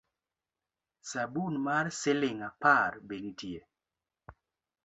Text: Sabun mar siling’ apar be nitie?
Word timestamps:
Sabun 1.09 1.53
mar 1.65 1.85
siling’ 1.99 2.39
apar 2.49 2.91
be 3.07 3.15
nitie? 3.25 3.61